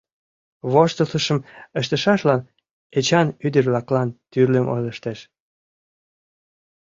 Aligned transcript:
Воштылтышым 0.71 1.39
ыштышашлан 1.79 2.41
Эчан 2.97 3.27
ӱдыр-влаклан 3.45 4.09
тӱрлым 4.31 4.65
ойлыштеш. 4.73 5.19